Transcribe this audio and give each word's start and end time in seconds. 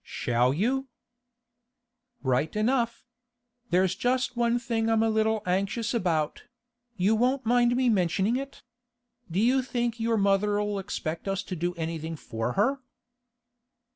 'Shall 0.03 0.51
you?' 0.51 0.87
'Right 2.23 2.55
enough. 2.55 3.05
There's 3.69 3.93
just 3.93 4.35
one 4.35 4.57
thing 4.57 4.89
I'm 4.89 5.03
a 5.03 5.11
little 5.11 5.43
anxious 5.45 5.93
about; 5.93 6.45
you 6.97 7.13
won't 7.13 7.45
mind 7.45 7.75
me 7.75 7.87
mentioning 7.87 8.35
it? 8.35 8.63
Do 9.29 9.39
you 9.39 9.61
think 9.61 9.99
your 9.99 10.17
mother'll 10.17 10.79
expect 10.79 11.27
us 11.27 11.43
to 11.43 11.55
do 11.55 11.75
anything 11.75 12.15
for 12.15 12.53
her? 12.53 12.79